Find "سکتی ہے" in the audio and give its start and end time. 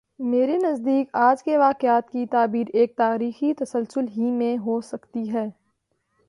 4.81-5.47